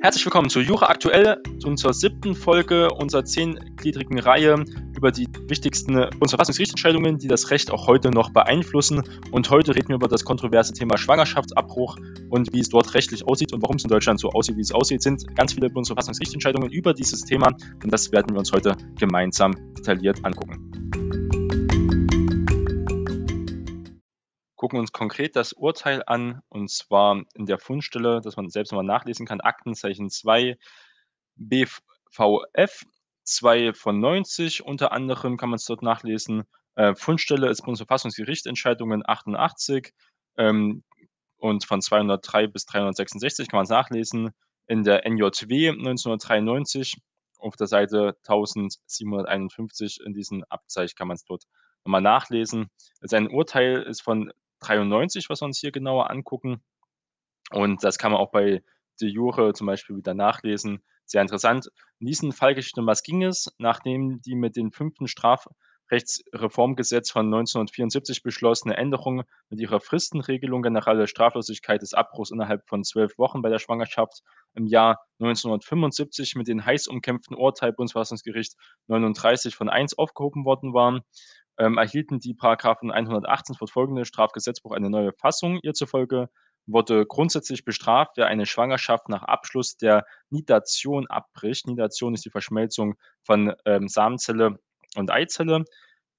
[0.00, 4.64] Herzlich willkommen zu Jura Aktuell, zu unserer siebten Folge unserer zehngliedrigen Reihe
[4.96, 9.02] über die wichtigsten Bundesverfassungsgerichtsentscheidungen, die das Recht auch heute noch beeinflussen.
[9.32, 11.96] Und heute reden wir über das kontroverse Thema Schwangerschaftsabbruch
[12.30, 14.70] und wie es dort rechtlich aussieht und warum es in Deutschland so aussieht, wie es
[14.70, 14.98] aussieht.
[14.98, 17.48] Es sind ganz viele Bundesverfassungsgerichtsentscheidungen über dieses Thema
[17.82, 20.67] und das werden wir uns heute gemeinsam detailliert angucken.
[24.58, 28.84] Gucken uns konkret das Urteil an, und zwar in der Fundstelle, dass man selbst nochmal
[28.84, 30.58] nachlesen kann, Aktenzeichen 2
[31.36, 32.84] BVF
[33.22, 36.42] 2 von 90, unter anderem kann man es dort nachlesen.
[36.74, 39.94] Äh, Fundstelle ist Bundesverfassungsgericht, Entscheidungen 88
[40.36, 40.82] ähm,
[41.36, 44.30] und von 203 bis 366 kann man es nachlesen.
[44.66, 46.96] In der NJW 1993
[47.38, 51.44] auf der Seite 1751 in diesem Abzeichen kann man es dort
[51.84, 52.70] nochmal nachlesen.
[53.00, 56.62] Sein Urteil ist von 93, was wir uns hier genauer angucken.
[57.50, 58.62] Und das kann man auch bei
[59.00, 60.82] De Jure zum Beispiel wieder nachlesen.
[61.04, 61.70] Sehr interessant.
[62.00, 63.54] In diesem Fallgeschichte, um was ging es?
[63.58, 71.80] Nachdem die mit dem fünften Strafrechtsreformgesetz von 1974 beschlossene Änderung mit ihrer Fristenregelung generelle Straflosigkeit
[71.80, 76.88] des Abbruchs innerhalb von zwölf Wochen bei der Schwangerschaft im Jahr 1975 mit dem heiß
[76.88, 78.54] umkämpften Urteil Bundesverfassungsgericht
[78.88, 81.00] 39 von 1 aufgehoben worden waren,
[81.58, 85.58] ähm, erhielten die Paragraphen 118 fortfolgende Strafgesetzbuch eine neue Fassung.
[85.62, 86.28] Ihr zufolge
[86.66, 91.66] wurde grundsätzlich bestraft, wer eine Schwangerschaft nach Abschluss der Nidation abbricht.
[91.66, 94.58] Nidation ist die Verschmelzung von ähm, Samenzelle
[94.96, 95.64] und Eizelle.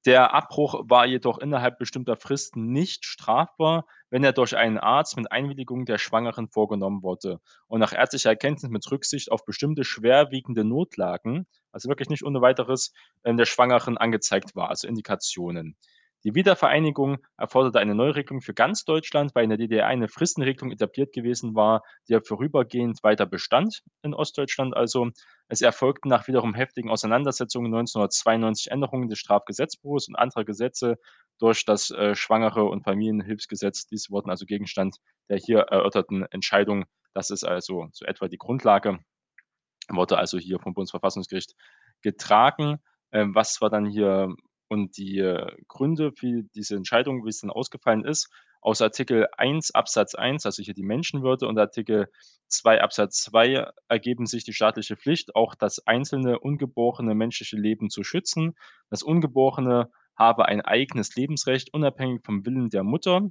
[0.05, 5.29] Der Abbruch war jedoch innerhalb bestimmter Fristen nicht strafbar, wenn er durch einen Arzt mit
[5.31, 11.47] Einwilligung der Schwangeren vorgenommen wurde und nach ärztlicher Erkenntnis mit Rücksicht auf bestimmte schwerwiegende Notlagen,
[11.73, 15.75] also wirklich nicht ohne weiteres, äh, der Schwangeren angezeigt war, also Indikationen.
[16.25, 21.13] Die Wiedervereinigung erforderte eine Neuregelung für ganz Deutschland, weil in der DDR eine Fristenregelung etabliert
[21.13, 25.11] gewesen war, die ja vorübergehend weiter bestand in Ostdeutschland also.
[25.47, 30.97] Es erfolgten nach wiederum heftigen Auseinandersetzungen 1992 Änderungen des Strafgesetzbuches und anderer Gesetze
[31.39, 33.87] durch das äh, Schwangere- und Familienhilfsgesetz.
[33.87, 34.97] Dies wurden also Gegenstand
[35.29, 36.83] der hier erörterten Entscheidung.
[37.13, 38.99] Das ist also so etwa die Grundlage,
[39.87, 41.55] wurde also hier vom Bundesverfassungsgericht
[42.01, 42.79] getragen.
[43.11, 44.35] Ähm, was war dann hier
[44.69, 48.29] und die äh, Gründe für diese Entscheidung, wie es denn ausgefallen ist,
[48.61, 52.07] aus Artikel 1 Absatz 1, also hier die Menschenwürde, und Artikel
[52.47, 58.03] 2 Absatz 2 ergeben sich die staatliche Pflicht, auch das einzelne ungeborene menschliche Leben zu
[58.03, 58.55] schützen.
[58.89, 63.29] Das Ungeborene habe ein eigenes Lebensrecht, unabhängig vom Willen der Mutter.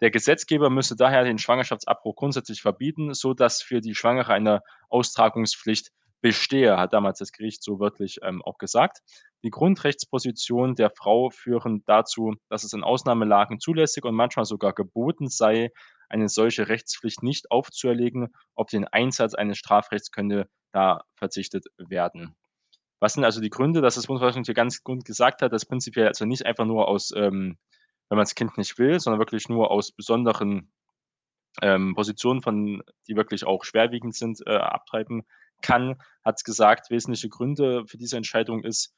[0.00, 5.90] Der Gesetzgeber müsse daher den Schwangerschaftsabbruch grundsätzlich verbieten, so dass für die Schwangere eine Austragungspflicht
[6.20, 8.98] bestehe, hat damals das Gericht so wörtlich ähm, auch gesagt.
[9.44, 15.28] Die Grundrechtspositionen der Frau führen dazu, dass es in Ausnahmelagen zulässig und manchmal sogar geboten
[15.28, 15.70] sei,
[16.08, 18.28] eine solche Rechtspflicht nicht aufzuerlegen.
[18.54, 22.36] Ob den Einsatz eines Strafrechts könnte da verzichtet werden.
[23.00, 26.08] Was sind also die Gründe, dass das Bundesverfassungsgericht hier ganz gut gesagt hat, dass prinzipiell
[26.08, 27.58] also nicht einfach nur aus, ähm,
[28.08, 30.72] wenn man das Kind nicht will, sondern wirklich nur aus besonderen
[31.62, 35.24] ähm, Positionen, von, die wirklich auch schwerwiegend sind, äh, abtreiben
[35.62, 38.94] kann, hat gesagt, wesentliche Gründe für diese Entscheidung ist,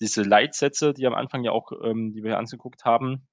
[0.00, 3.28] diese Leitsätze, die am Anfang ja auch, ähm, die wir hier angeguckt haben,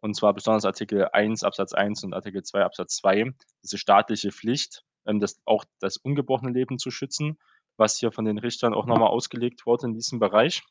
[0.00, 3.32] und zwar besonders Artikel 1 Absatz 1 und Artikel 2 Absatz 2,
[3.62, 7.38] diese staatliche Pflicht, ähm, das, auch das ungeborene Leben zu schützen,
[7.76, 10.62] was hier von den Richtern auch nochmal ausgelegt wurde in diesem Bereich.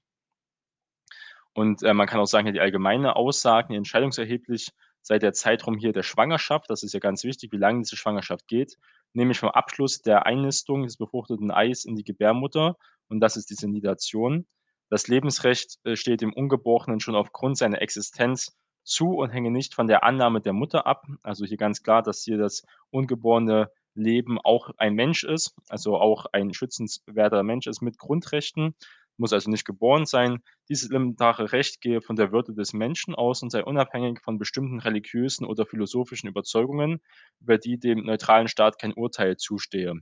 [1.54, 4.70] Und äh, man kann auch sagen, die allgemeine Aussagen, die entscheidungserheblich
[5.02, 8.48] sei der Zeitraum hier der Schwangerschaft, das ist ja ganz wichtig, wie lange diese Schwangerschaft
[8.48, 8.78] geht,
[9.14, 13.68] nämlich vom Abschluss der Einnistung des befruchteten Eis in die Gebärmutter und das ist diese
[13.68, 14.48] Nidation.
[14.90, 19.88] Das Lebensrecht äh, steht dem Ungeborenen schon aufgrund seiner Existenz zu und hänge nicht von
[19.88, 21.06] der Annahme der Mutter ab.
[21.24, 26.26] Also hier ganz klar, dass hier das ungeborene Leben auch ein Mensch ist, also auch
[26.34, 28.76] ein schützenswerter Mensch ist mit Grundrechten
[29.18, 30.40] muss also nicht geboren sein.
[30.70, 34.80] Dieses elementare Recht gehe von der Würde des Menschen aus und sei unabhängig von bestimmten
[34.80, 37.02] religiösen oder philosophischen Überzeugungen,
[37.40, 39.96] über die dem neutralen Staat kein Urteil zustehe.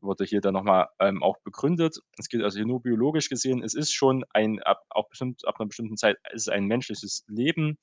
[0.00, 1.98] Wurde hier dann nochmal ähm, auch begründet.
[2.16, 3.62] Es geht also hier nur biologisch gesehen.
[3.62, 7.24] Es ist schon ein, ab, auch bestimmt, ab einer bestimmten Zeit, ist es ein menschliches
[7.28, 7.78] Leben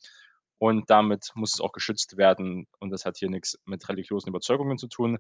[0.59, 2.67] und damit muss es auch geschützt werden.
[2.79, 5.19] Und das hat hier nichts mit religiösen Überzeugungen zu tun.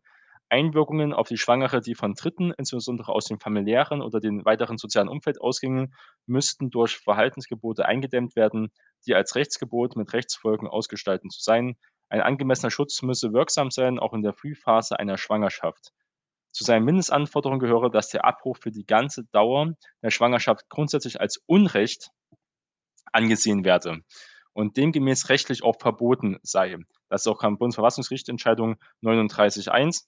[0.49, 5.09] Einwirkungen auf die Schwangere, die von Dritten, insbesondere aus dem familiären oder dem weiteren sozialen
[5.09, 5.93] Umfeld ausgingen,
[6.25, 8.71] müssten durch Verhaltensgebote eingedämmt werden,
[9.05, 11.75] die als Rechtsgebot mit Rechtsfolgen ausgestalten zu sein.
[12.09, 15.91] Ein angemessener Schutz müsse wirksam sein, auch in der Frühphase einer Schwangerschaft.
[16.51, 21.43] Zu seinen Mindestanforderungen gehöre, dass der Abbruch für die ganze Dauer der Schwangerschaft grundsätzlich als
[21.45, 22.09] Unrecht
[23.11, 24.01] angesehen werde
[24.57, 26.77] und demgemäß rechtlich auch verboten sei.
[27.09, 30.03] Das ist auch eine Bundesverfassungsgerichtentscheidung 39.1.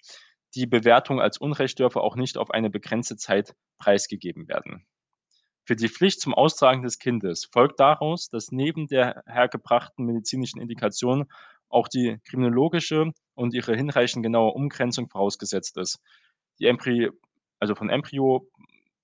[0.55, 4.87] Die Bewertung als Unrecht dürfe auch nicht auf eine begrenzte Zeit preisgegeben werden.
[5.65, 11.31] Für die Pflicht zum Austragen des Kindes folgt daraus, dass neben der hergebrachten medizinischen Indikation
[11.69, 16.01] auch die kriminologische und ihre hinreichend genaue Umgrenzung vorausgesetzt ist.
[16.57, 17.11] Die Embry
[17.59, 18.49] also von Embryo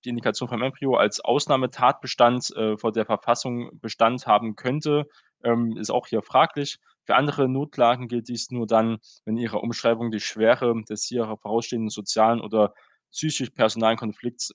[0.06, 5.08] die Indikation vom Embryo als Ausnahmetatbestand äh, vor der Verfassung Bestand haben könnte,
[5.42, 6.78] ähm, ist auch hier fraglich.
[7.04, 11.90] Für andere Notlagen gilt dies nur dann, wenn ihrer Umschreibung die Schwere des hier vorausstehenden
[11.90, 12.74] sozialen oder
[13.12, 14.52] psychisch-personalen Konflikts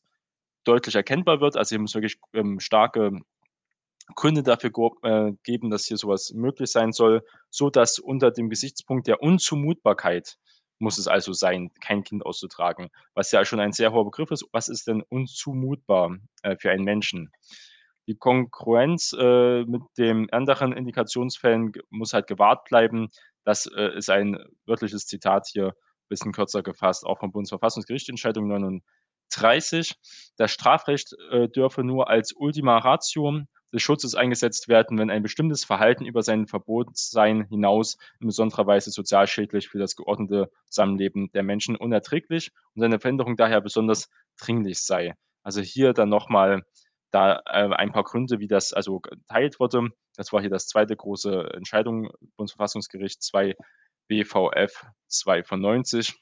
[0.63, 1.57] deutlich erkennbar wird.
[1.57, 3.22] Also hier muss wirklich ähm, starke
[4.16, 4.72] Gründe dafür
[5.04, 10.38] äh, geben, dass hier sowas möglich sein soll, so dass unter dem Gesichtspunkt der Unzumutbarkeit
[10.80, 14.45] muss es also sein, kein Kind auszutragen, was ja schon ein sehr hoher Begriff ist.
[14.51, 17.31] Was ist denn unzumutbar äh, für einen Menschen?
[18.07, 23.09] Die Kongruenz äh, mit den anderen Indikationsfällen muss halt gewahrt bleiben.
[23.44, 28.48] Das äh, ist ein wörtliches Zitat hier, ein bisschen kürzer gefasst, auch vom Bundesverfassungsgericht, Entscheidung
[28.48, 29.94] 39.
[30.38, 33.42] Das Strafrecht äh, dürfe nur als Ultima Ratio
[33.74, 38.92] des Schutzes eingesetzt werden, wenn ein bestimmtes Verhalten über sein Verbotsein hinaus in besonderer Weise
[38.92, 44.80] sozial schädlich für das geordnete Zusammenleben der Menschen unerträglich und seine Veränderung daher besonders dringlich
[44.80, 45.13] sei.
[45.44, 46.63] Also hier dann nochmal
[47.11, 49.89] da äh, ein paar Gründe, wie das also geteilt wurde.
[50.15, 53.55] Das war hier das zweite große Entscheidung, Bundesverfassungsgericht 2
[54.07, 56.15] BVF 2 von 90,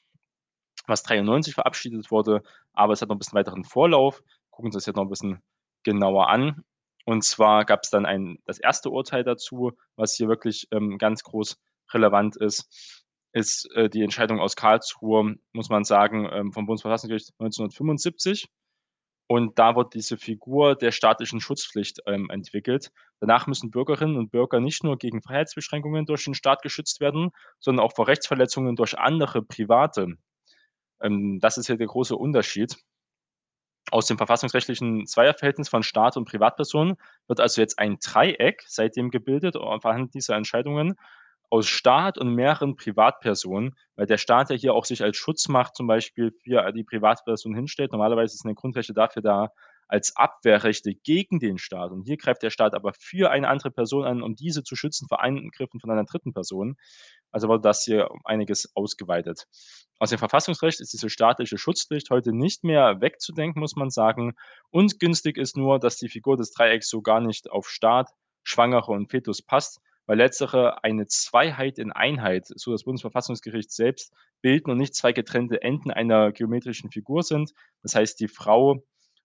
[0.86, 2.42] was 93 verabschiedet wurde,
[2.72, 4.22] aber es hat noch ein bisschen weiteren Vorlauf.
[4.50, 5.42] Gucken Sie uns jetzt noch ein bisschen
[5.82, 6.64] genauer an.
[7.04, 11.24] Und zwar gab es dann ein, das erste Urteil dazu, was hier wirklich ähm, ganz
[11.24, 11.58] groß
[11.92, 18.48] relevant ist, ist äh, die Entscheidung aus Karlsruhe, muss man sagen, ähm, vom Bundesverfassungsgericht 1975.
[19.30, 22.90] Und da wird diese Figur der staatlichen Schutzpflicht ähm, entwickelt.
[23.20, 27.30] Danach müssen Bürgerinnen und Bürger nicht nur gegen Freiheitsbeschränkungen durch den Staat geschützt werden,
[27.60, 30.16] sondern auch vor Rechtsverletzungen durch andere Private.
[31.00, 32.76] Ähm, das ist hier der große Unterschied.
[33.92, 36.96] Aus dem verfassungsrechtlichen Zweierverhältnis von Staat und Privatpersonen
[37.28, 40.96] wird also jetzt ein Dreieck seitdem gebildet anhand dieser Entscheidungen
[41.50, 45.88] aus Staat und mehreren Privatpersonen, weil der Staat ja hier auch sich als Schutzmacht zum
[45.88, 47.90] Beispiel für die Privatperson hinstellt.
[47.90, 49.48] Normalerweise ist eine Grundrechte dafür da,
[49.88, 51.90] als Abwehrrechte gegen den Staat.
[51.90, 55.08] Und hier greift der Staat aber für eine andere Person an, um diese zu schützen
[55.08, 56.76] vor Eingriffen von einer dritten Person.
[57.32, 59.46] Also wurde das hier um einiges ausgeweitet.
[59.98, 64.34] Aus dem Verfassungsrecht ist diese staatliche Schutzpflicht heute nicht mehr wegzudenken, muss man sagen.
[64.70, 68.10] Und günstig ist nur, dass die Figur des Dreiecks so gar nicht auf Staat,
[68.44, 69.80] Schwangere und Fetus passt,
[70.10, 74.12] weil letztere eine Zweiheit in Einheit, so das Bundesverfassungsgericht selbst,
[74.42, 77.52] bilden und nicht zwei getrennte Enden einer geometrischen Figur sind.
[77.84, 78.82] Das heißt, die Frau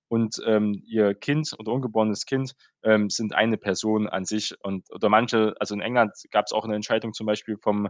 [0.10, 2.54] und ähm, ihr Kind oder ungeborenes Kind
[2.84, 4.54] ähm, sind eine Person an sich.
[4.62, 7.90] Und oder manche, also in England gab es auch eine Entscheidung zum Beispiel vom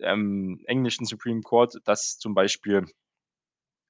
[0.00, 2.84] ähm, englischen Supreme Court, dass zum Beispiel,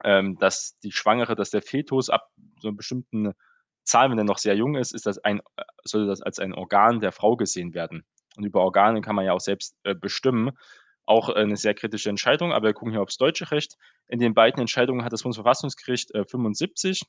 [0.04, 3.32] ähm, dass die Schwangere, dass der Fetus ab so einer bestimmten
[3.82, 5.42] Zahl, wenn er noch sehr jung ist, ist das ein,
[5.82, 8.04] soll das als ein Organ der Frau gesehen werden.
[8.36, 10.50] Und über Organe kann man ja auch selbst äh, bestimmen.
[11.04, 13.76] Auch eine sehr kritische Entscheidung, aber wir gucken hier aufs deutsche Recht.
[14.08, 17.02] In den beiden Entscheidungen hat das Bundesverfassungsgericht äh, 75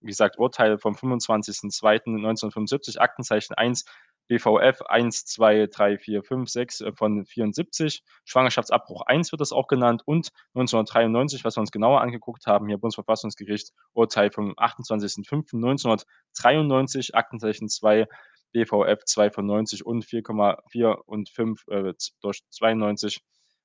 [0.00, 3.84] wie gesagt, Urteil vom 25.02.1975, Aktenzeichen 1,
[4.28, 8.04] BVF 1, 2, 3, 4, 5, 6 von 74.
[8.24, 10.02] Schwangerschaftsabbruch 1 wird das auch genannt.
[10.04, 18.06] Und 1993, was wir uns genauer angeguckt haben, hier Bundesverfassungsgericht, Urteil vom 28.05.1993, Aktenzeichen 2,
[18.52, 23.20] BVF 2 von 90 und 4,4 und 5 äh, durch 92,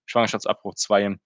[0.06, 1.18] Schwangerschaftsabbruch 2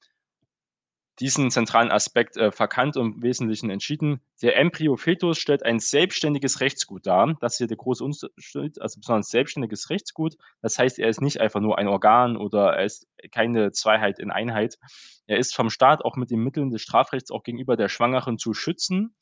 [1.20, 4.22] diesen zentralen Aspekt äh, verkannt und im Wesentlichen entschieden.
[4.42, 7.36] Der Embryo-Fetus stellt ein selbstständiges Rechtsgut dar.
[7.40, 10.36] Das ist hier der große Unterschied, also besonders selbstständiges Rechtsgut.
[10.62, 14.30] Das heißt, er ist nicht einfach nur ein Organ oder er ist keine Zweiheit in
[14.30, 14.78] Einheit.
[15.26, 18.54] Er ist vom Staat auch mit den Mitteln des Strafrechts auch gegenüber der Schwangeren zu
[18.54, 19.16] schützen.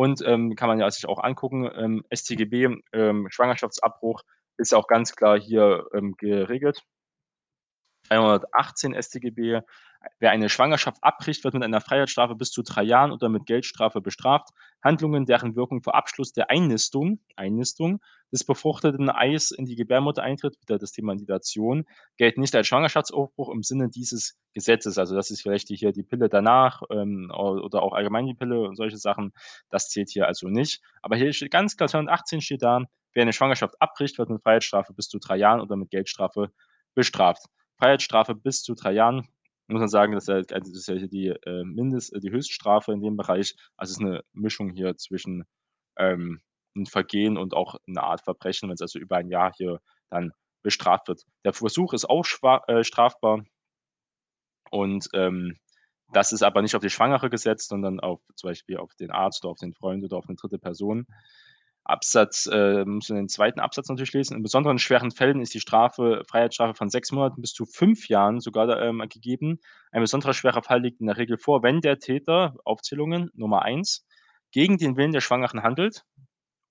[0.00, 4.22] Und ähm, kann man ja sich auch angucken, ähm, StGB, ähm, Schwangerschaftsabbruch
[4.56, 6.80] ist auch ganz klar hier ähm, geregelt.
[8.10, 9.62] 318 StGB
[10.18, 14.00] Wer eine Schwangerschaft abbricht, wird mit einer Freiheitsstrafe bis zu drei Jahren oder mit Geldstrafe
[14.00, 14.48] bestraft.
[14.82, 18.00] Handlungen, deren Wirkung vor Abschluss der Einnistung, Einnistung
[18.32, 21.84] des befruchteten Eis in die Gebärmutter eintritt, wieder das Thema Nidation,
[22.16, 24.96] gelten nicht als Schwangerschaftsaufbruch im Sinne dieses Gesetzes.
[24.96, 28.76] Also das ist vielleicht hier die Pille danach ähm, oder auch allgemein die Pille und
[28.76, 29.32] solche Sachen.
[29.68, 30.80] Das zählt hier also nicht.
[31.02, 34.94] Aber hier steht ganz klar, 218 steht da, wer eine Schwangerschaft abbricht, wird mit Freiheitsstrafe
[34.94, 36.52] bis zu drei Jahren oder mit Geldstrafe
[36.94, 37.44] bestraft.
[37.80, 39.28] Freiheitsstrafe bis zu drei Jahren
[39.68, 42.20] muss man sagen, das ist ja, also das ist ja hier die äh, Mindest, äh,
[42.20, 43.54] die Höchststrafe in dem Bereich.
[43.76, 45.44] Also es ist eine Mischung hier zwischen
[45.96, 46.40] ähm,
[46.76, 50.32] ein Vergehen und auch eine Art Verbrechen, wenn es also über ein Jahr hier dann
[50.62, 51.22] bestraft wird.
[51.44, 52.24] Der Versuch ist auch
[52.68, 53.44] äh, strafbar
[54.70, 55.56] und ähm,
[56.14, 59.44] Das ist aber nicht auf die Schwangere gesetzt, sondern auf zum Beispiel auf den Arzt
[59.46, 61.06] oder auf den Freund oder auf 'ne dritte Person.
[61.90, 63.54] Absatz äh, muss man den 2.
[63.56, 64.36] Absatz natürlich lesen.
[64.36, 68.40] In besonderen schweren Fällen ist die Strafe Freiheitsstrafe von 6 Monaten bis zu 5 Jahren
[68.40, 69.60] sogar ähm, gegeben.
[69.90, 74.06] Ein besonderer schwerer Fall liegt in der Regel vor, wenn der Täter Aufzählungen, Nummer 1,
[74.52, 76.04] gegen den Willen der Schwangeren handelt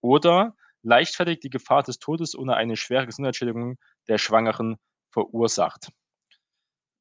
[0.01, 4.77] oder leichtfertig die Gefahr des Todes ohne eine schwere Gesundheitsschädigung der Schwangeren
[5.11, 5.89] verursacht.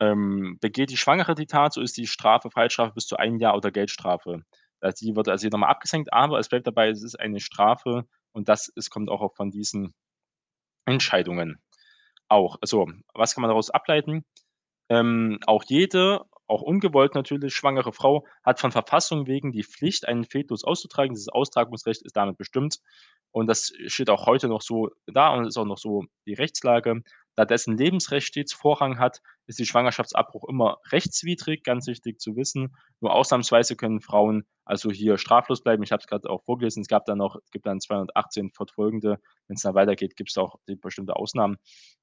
[0.00, 3.56] Ähm, begeht die Schwangere die Tat, so ist die Strafe Freiheitsstrafe bis zu 1 Jahr
[3.56, 4.42] oder Geldstrafe.
[4.80, 7.40] Äh, die wird also hier noch mal abgesenkt, aber es bleibt dabei, es ist eine
[7.40, 9.94] Strafe und das es kommt auch von diesen
[10.87, 11.61] Entscheidungen
[12.28, 12.56] auch.
[12.62, 14.25] So, was kann man daraus ableiten?
[14.90, 20.25] Ähm, auch jede, auch ungewollt natürlich schwangere Frau hat von Verfassung wegen die Pflicht, einen
[20.25, 21.14] Fetus auszutragen.
[21.14, 22.78] Dieses Austragungsrecht ist damit bestimmt
[23.32, 27.02] und das steht auch heute noch so da und ist auch noch so die Rechtslage.
[27.38, 32.75] Da dessen Lebensrecht stets Vorrang hat, ist die Schwangerschaftsabbruch immer rechtswidrig, ganz wichtig zu wissen.
[32.99, 35.85] Nur ausnahmsweise können Frauen also hier straflos bleiben.
[35.85, 36.80] Ich habe es grad auch vorgelesen.
[36.80, 39.21] Es gab dann noch gibt dann 218 fortfolgende.
[39.47, 41.59] Wenn's dann weitergeht, gibt's auch die bestimmte Ausnahmen,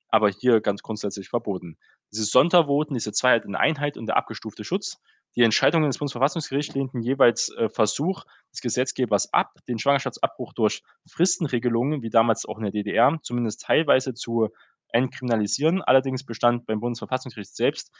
[0.07, 1.75] aber hier ganz grundsätzlich verboten.
[2.13, 5.01] Diese Sondervoten, diese Zweiheit in Einheit und der abgestufte Schutz.
[5.35, 8.23] Die Entscheidungen des Bundesverfassungsgerichts lehnten jeweils, äh, Versuch
[8.53, 14.13] des Gesetzgebers ab, den Schwangerschaftsabbruch durch Fristenregelungen, wie damals auch in der DDR, zumindest teilweise
[14.13, 14.47] zu
[14.95, 15.81] entkriminalisieren.
[15.83, 17.91] Allerdings bestand beim Bundesverfassungsgericht selbst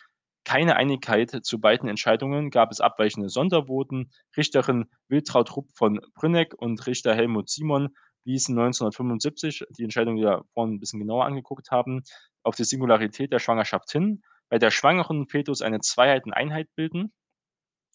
[0.45, 4.11] keine Einigkeit zu beiden Entscheidungen, gab es abweichende Sondervoten.
[4.37, 7.89] Richterin Wiltraud Rupp von Brünneck und Richter Helmut Simon
[8.25, 12.03] wiesen 1975, die Entscheidung, die wir vorhin 'n bisschen genauer angeguckt haben,
[12.43, 17.11] auf die Singularität der Schwangerschaft hin, bei der schwangeren Fetus eine Zweiheit in Einheit bilden.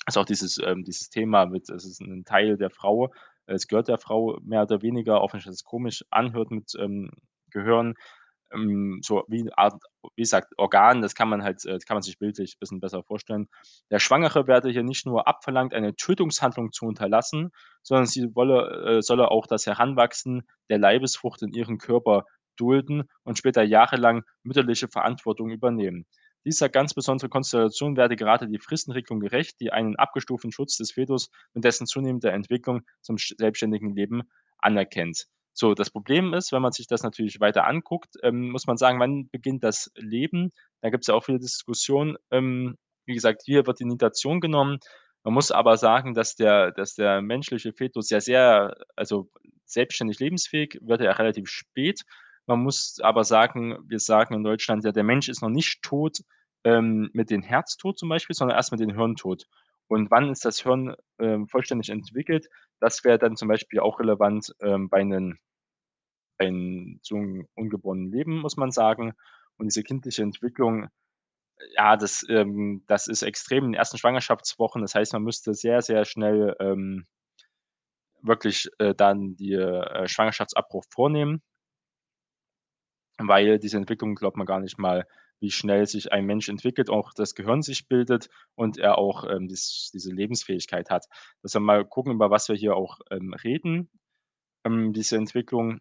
[0.06, 3.12] Also auch dieses ähm, dieses Thema mit es ist 'n Teil der Frau,
[3.46, 7.10] es gehört der Frau mehr oder weniger, auch wenn sich das komisch anhört mit, ähm,
[7.54, 7.94] ähm,
[9.02, 9.74] so wie 'ne Art,
[10.16, 13.48] wie gesagt, Organ, das kann man halt äh, kann man sich bildlich bisschen besser vorstellen.
[13.90, 17.50] Der Schwangere werde hier nicht nur abverlangt, eine Tötungshandlung zu unterlassen,
[17.82, 22.24] sondern sie wolle äh, solle auch das Heranwachsen der Leibesfrucht in ihrem Körper
[22.56, 26.06] dulden und später jahrelang mütterliche Verantwortung übernehmen.
[26.44, 31.30] Dieser ganz besondere Konstellation werde gerade die Fristenregelung gerecht, die einen abgestuften Schutz des Fetus
[31.54, 34.22] und dessen zunehmende Entwicklung zum selbstständigen Leben
[34.58, 35.26] anerkennt.
[35.52, 39.00] So, das Problem ist, wenn man sich das natürlich weiter anguckt, ähm, muss man sagen,
[39.00, 40.52] wann beginnt das Leben?
[40.80, 42.16] Da gibt's ja auch viele Diskussionen.
[42.30, 42.76] Ähm,
[43.06, 44.78] wie gesagt, hier wird die Nitation genommen.
[45.24, 49.28] Man muss aber sagen, dass der dass der menschliche Fetus ja sehr also
[49.66, 52.02] selbstständig lebensfähig wird er ja relativ spät.
[52.46, 56.18] Man muss aber sagen wir sagen in Deutschland ja, der Mensch ist noch nicht tot,
[56.64, 59.44] ähm, mit dem Herztod zum Beispiel, sondern erst mit dem Hirntod.
[59.90, 62.46] Und wann ist das Hirn, ähm, vollständig entwickelt?
[62.78, 65.36] Das wäre dann zum Beispiel auch relevant, ähm, bei 'nen
[66.40, 67.16] bei 'n so
[67.54, 69.12] ungeborenen Leben, muss man sagen.
[69.58, 70.88] Und diese kindliche Entwicklung,
[71.76, 74.82] ja, das ähm, das ist extrem in den ersten Schwangerschaftswochen.
[74.82, 77.06] Das heißt, man müsste sehr, sehr schnell, ähm
[78.22, 81.40] wirklich, äh, dann die, äh, Schwangerschaftsabbruch vornehmen
[83.18, 85.06] weil diese Entwicklung glaubt man gar nicht mal,
[85.40, 89.48] wie schnell sich ein Mensch entwickelt, auch das Gehirn sich bildet und er auch, ähm,
[89.48, 91.06] dies diese Lebensfähigkeit hat.
[91.42, 93.90] Dass wir mal gucken, über was wir hier auch, ähm, reden.
[94.66, 95.80] Ähm, diese Entwicklung,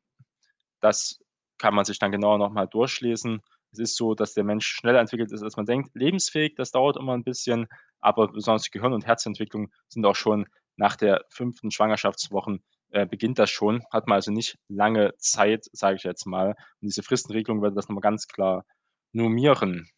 [0.81, 1.19] das
[1.59, 3.41] kann man sich dann genauer noch mal durchlesen.
[3.71, 5.91] Es ist so, dass der Mensch schneller entwickelt ist, als man denkt.
[5.95, 7.67] Lebensfähig, das dauert immer 'n bisschen,
[8.01, 10.47] aber besonders Gehirn und Herzentwicklung sind auch schon
[10.77, 11.71] nach der 5.
[11.71, 13.83] Schwangerschaftswochen äh, beginnt das schon.
[13.91, 16.49] Hat man also nicht lange Zeit, sage ich jetzt mal.
[16.51, 16.57] Und
[16.89, 18.65] diese Fristenregelung würde das noch mal ganz klar
[19.11, 19.89] normieren.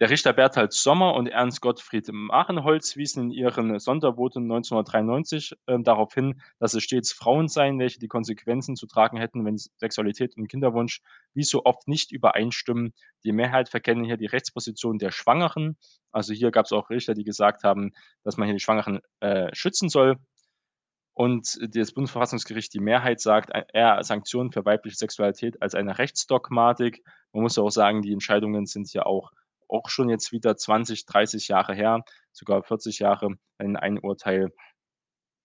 [0.00, 6.14] Der Richter Berthold Sommer und Ernst Gottfried Marenholz wiesen in ihren Sondervoten 1993, ähm, darauf
[6.14, 10.46] hin, dass es stets Frauen seien, welche die Konsequenzen zu tragen hätten, wenn Sexualität und
[10.46, 11.00] Kinderwunsch
[11.34, 12.94] wie so oft nicht übereinstimmen.
[13.24, 15.76] Die Mehrheit verkennen hier die Rechtsposition der Schwangeren.
[16.12, 17.92] Also, hier gab's auch Richter, die gesagt haben,
[18.22, 20.16] dass man hier die Schwangeren, äh, schützen soll.
[21.18, 27.02] Und das Bundesverfassungsgericht, die Mehrheit sagt, ei eher Sanktionen für weibliche Sexualität als eine Rechtsdogmatik.
[27.32, 29.32] Man muss auch sagen, die Entscheidungen sind ja auch
[29.68, 34.52] auch schon jetzt wieder 20, 30 Jahre her, sogar 40 Jahre in ein Urteil.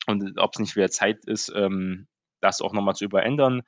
[0.05, 2.07] Und ob's nicht wieder Zeit ist, ähm,
[2.39, 3.63] das auch noch mal zu überändern.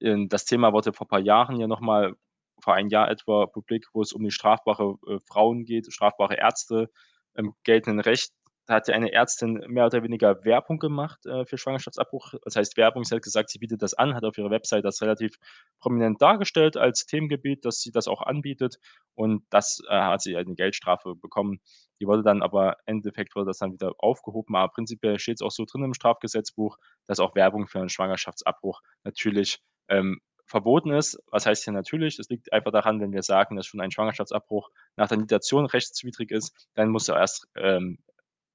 [0.00, 2.14] Ähm, das Thema wurde vor paar Jahren ja noch mal
[2.62, 6.88] vor 1 Jahr etwa publik, wo es um die strafbare, äh, Frauen geht, strafbare Ärzte
[7.34, 8.32] im geltenden Recht.
[8.68, 12.34] Da hat eine Ärztin mehr oder weniger Werbung gemacht, äh, für Schwangerschaftsabbruch.
[12.44, 15.00] Das heißt Werbung, sie hat gesagt, sie bietet das an, hat auf ihrer Website das
[15.00, 15.36] relativ
[15.80, 18.76] prominent dargestellt als Themengebiet, dass sie das auch anbietet.
[19.14, 21.60] Und das, äh, hat sie halt 'ne Geldstrafe bekommen.
[21.98, 25.64] Die wurde dann aber Endeffekt wurde das dann wieder aufgehoben, aber prinzipiell steht's auch so
[25.64, 31.18] drin im Strafgesetzbuch, dass auch Werbung für 'n Schwangerschaftsabbruch natürlich, ähm, verboten ist.
[31.30, 32.18] Was heißt hier natürlich?
[32.18, 36.30] Es liegt einfach daran, wenn wir sagen, dass schon ein Schwangerschaftsabbruch nach der Nitation rechtswidrig
[36.30, 37.98] ist, dann muss er erst, ähm,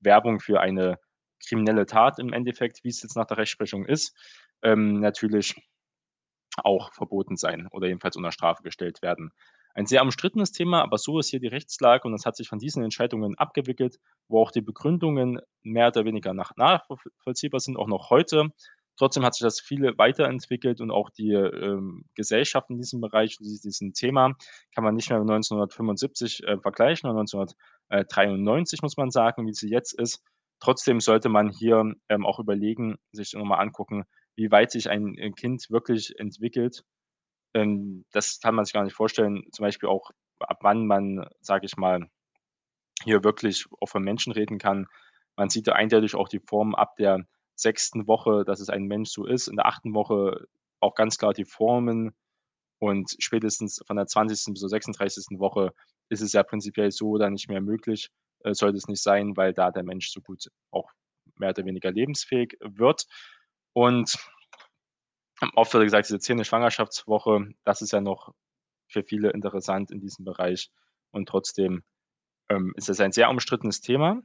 [0.04, 1.00] Werbung für eine
[1.46, 4.16] kriminelle Tat im Endeffekt, wie es jetzt nach der Rechtsprechung ist,
[4.62, 5.56] ähm, natürlich
[6.58, 9.32] auch verboten sein oder jedenfalls unter Strafe gestellt werden.
[9.76, 12.60] Ein sehr umstrittenes Thema, aber so ist hier die Rechtslage und das hat sich von
[12.60, 18.12] diesen Entscheidungen abgewickelt, wo auch die Begründungen mehr oder weniger nach nachvollziehbar sind, auch noch
[18.12, 18.50] heute.
[18.96, 23.94] Trotzdem hat sich das viele weiterentwickelt und auch die ähm, Gesellschaft in diesem Bereich, diesem
[23.94, 24.36] Thema,
[24.76, 27.20] kann man nicht mehr mit 1975 äh, vergleichen oder
[27.94, 30.24] 1993 muss man sagen, wie sie jetzt ist.
[30.60, 35.32] Trotzdem sollte man hier ähm, auch überlegen, sich nochmal angucken, wie weit sich ein äh,
[35.32, 36.84] Kind wirklich entwickelt.
[37.54, 39.44] Ähm, das kann man sich gar nicht vorstellen.
[39.52, 42.10] Zum Beispiel auch, ab wann man, sage ich mal,
[43.04, 44.88] hier wirklich auch von Menschen reden kann.
[45.36, 49.10] Man sieht da eindeutig auch die Form ab der sechsten Woche, dass es ein Mensch
[49.12, 49.48] so ist.
[49.48, 50.48] In der achten Woche
[50.80, 52.16] auch ganz klar die Formen.
[52.84, 54.52] Und spätestens von der 20.
[54.52, 55.40] bis zur 36.
[55.40, 55.74] Woche
[56.10, 58.10] ist es ja prinzipiell so dann nicht mehr möglich,
[58.40, 60.92] äh, sollte es nicht sein, weil da der Mensch so gut auch
[61.38, 63.06] mehr oder weniger lebensfähig wird.
[63.72, 64.14] Und
[65.56, 68.34] oft wird gesagt, diese zehnte Schwangerschaftswoche, das ist ja noch
[68.90, 70.70] für viele interessant in diesem Bereich.
[71.12, 71.86] Und trotzdem
[72.50, 74.22] ähm, ist es ein sehr umstrittenes Thema.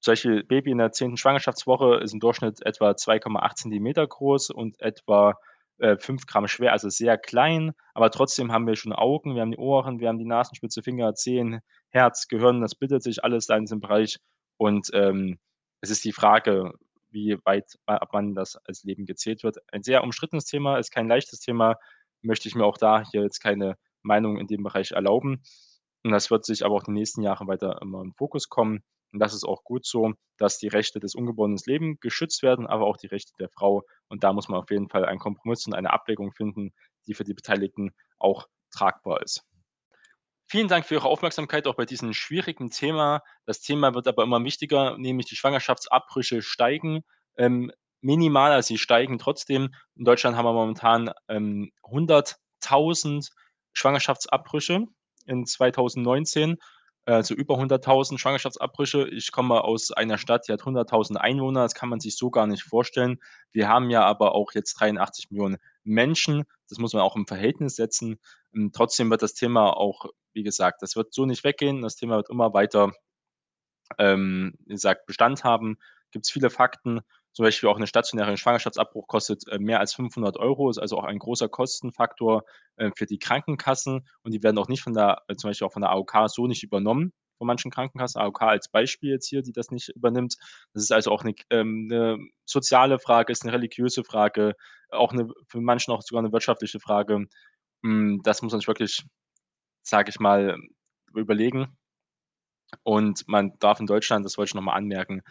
[0.00, 4.78] Zum Beispiel Baby in der zehnten Schwangerschaftswoche ist im Durchschnitt etwa 2,8 Zentimeter groß und
[4.82, 5.38] etwa
[5.78, 9.52] äh, 5 Gramm schwer, also sehr klein, aber trotzdem haben wir schon Augen, wir haben
[9.52, 13.56] die Ohren, wir haben die Nasenspitze, Finger, Zehen, Herz, Gehirn, das bildet sich alles da
[13.56, 14.18] in diesem Bereich.
[14.56, 15.38] Und ähm,
[15.80, 16.72] es ist die Frage,
[17.10, 19.58] wie weit ab wann das als Leben gezählt wird.
[19.72, 21.76] Ein sehr umstrittenes Thema, ist kein leichtes Thema,
[22.22, 25.42] möchte ich mir auch da hier jetzt keine Meinung in dem Bereich erlauben.
[26.04, 28.82] Und das wird sich aber auch in den nächsten Jahren weiter immer im Fokus kommen.
[29.12, 32.86] Und das ist auch gut so, dass die Rechte des ungeborenen Lebens geschützt werden, aber
[32.86, 33.82] auch die Rechte der Frau.
[34.08, 36.72] Und da muss man auf jeden Fall einen Kompromiss und eine Abwägung finden,
[37.06, 39.44] die für die Beteiligten auch tragbar ist.
[40.50, 43.22] Vielen Dank für Ihre Aufmerksamkeit auch bei diesem schwierigen Thema.
[43.44, 47.02] Das Thema wird aber immer wichtiger, nämlich die Schwangerschaftsabbrüche steigen.
[47.36, 49.74] Ähm, minimal, also sie steigen trotzdem.
[49.94, 53.28] In Deutschland haben wir momentan ähm, 100.000
[53.74, 54.86] Schwangerschaftsabbrüche
[55.26, 56.56] in 2019
[57.14, 59.08] also über 100.000 Schwangerschaftsabbrüche.
[59.08, 61.62] Ich komme aus einer Stadt, die hat 100.000 Einwohner.
[61.62, 63.18] Das kann man sich so gar nicht vorstellen.
[63.50, 66.44] Wir haben ja aber auch jetzt 83 Millionen Menschen.
[66.68, 68.18] Das muss man auch im Verhältnis setzen.
[68.52, 71.80] Und ähm, trotzdem wird das Thema auch, wie gesagt, das wird so nicht weggehen.
[71.80, 72.92] Das Thema wird immer weiter,
[73.98, 75.78] ähm, wie gesagt, Bestand haben.
[76.10, 77.00] Gibt es viele Fakten.
[77.38, 81.04] Zum Beispiel auch eine stationäre Schwangerschaftsabbruch kostet äh, mehr als 500 Euro, ist also auch
[81.04, 82.42] ein großer Kostenfaktor
[82.74, 85.72] äh, für die Krankenkassen und die werden auch nicht von der, äh, zum Beispiel auch
[85.72, 89.52] von der AOK so nicht übernommen von manchen Krankenkassen, AOK als Beispiel jetzt hier, die
[89.52, 90.34] das nicht übernimmt.
[90.74, 94.56] Das ist also auch eine, ähm, eine soziale Frage, ist eine religiöse Frage,
[94.90, 97.28] auch eine, für manchen auch sogar eine wirtschaftliche Frage.
[97.84, 99.04] Hm, das muss man sich wirklich,
[99.84, 100.58] sage ich mal,
[101.14, 101.78] überlegen.
[102.82, 105.22] Und man darf in Deutschland, das wollte ich nochmal anmerken,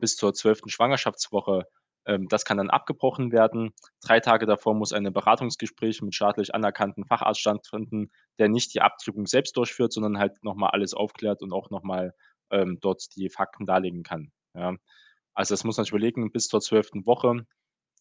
[0.00, 1.66] bis zur zwölften Schwangerschaftswoche,
[2.08, 3.70] ähm, das kann dann abgebrochen werden.
[4.02, 9.26] Drei Tage davor muss ein Beratungsgespräch mit staatlich anerkannten Facharzt stattfinden, der nicht die Abtreibung
[9.26, 12.14] selbst durchführt, sondern halt nochmal alles aufklärt und auch nochmal
[12.50, 14.32] ähm, dort die Fakten darlegen kann.
[14.54, 14.74] Ja.
[15.34, 17.46] Also das muss man sich überlegen, bis zur zwölften Woche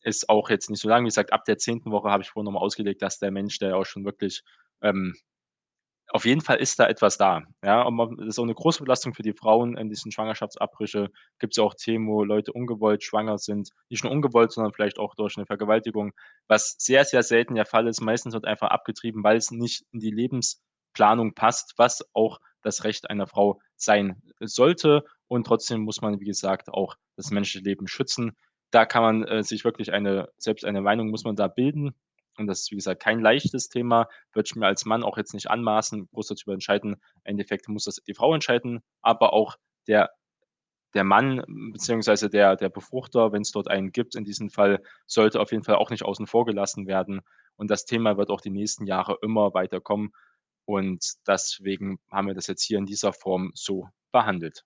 [0.04, 1.04] ist auch jetzt nicht so lang.
[1.04, 3.76] Wie gesagt, ab der zehnten Woche habe ich vorhin nochmal ausgelegt, dass der Mensch, der
[3.76, 4.42] auch schon wirklich
[4.82, 5.16] ähm,
[6.10, 7.44] auf jeden Fall ist da etwas da.
[7.64, 11.10] Ja, und das ist auch eine große Belastung für die Frauen in diesen Schwangerschaftsabbrüche.
[11.40, 13.72] Gibt es ja auch Themen, wo Leute ungewollt schwanger sind.
[13.90, 16.14] Nicht nur ungewollt, sondern vielleicht auch durch eine Vergewaltigung,
[16.48, 18.02] was sehr, sehr selten der Fall ist.
[18.02, 23.10] Meistens wird einfach abgetrieben, weil es nicht in die Lebensplanung passt, was auch das Recht
[23.10, 25.04] einer Frau sein sollte.
[25.28, 28.38] Und trotzdem muss man, wie gesagt, auch das menschliche Leben schützen.
[28.72, 31.94] Da kann man äh, sich wirklich eine, selbst eine Meinung muss man da bilden
[32.38, 35.34] und das ist, wie gesagt, kein leichtes Thema, würde ich mir als Mann auch jetzt
[35.34, 36.94] nicht anmaßen, groß darüber entscheiden.
[36.94, 39.56] Im Endeffekt muss das die Frau entscheiden, aber auch
[39.88, 40.12] der,
[40.94, 45.40] der Mann beziehungsweise der, der Befruchter, wenn es dort einen gibt, in diesem Fall, sollte
[45.40, 47.22] auf jeden Fall auch nicht außen vor gelassen werden.
[47.56, 50.12] Und das Thema wird auch die nächsten Jahre immer weiter kommen.
[50.66, 54.64] Und deswegen haben wir das jetzt hier in dieser Form so behandelt.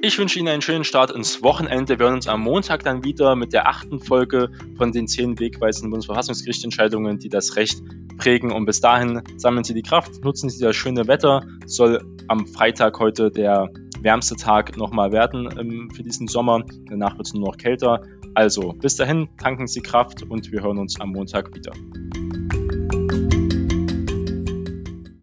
[0.00, 1.98] Ich wünsche Ihnen einen schönen Start ins Wochenende.
[1.98, 5.90] Wir hören uns am Montag dann wieder mit der achten Folge von den zehn wegweisenden
[5.90, 7.82] Bundesverfassungsgerichtsentscheidungen, die das Recht
[8.16, 8.52] prägen.
[8.52, 11.44] Und bis dahin sammeln Sie die Kraft, nutzen Sie das schöne Wetter.
[11.66, 16.62] Soll am Freitag heute der wärmste Tag nochmal werden ähm, für diesen Sommer.
[16.88, 18.02] Danach wird es nur noch kälter.
[18.34, 21.72] Also bis dahin, tanken Sie Kraft und wir hören uns am Montag wieder.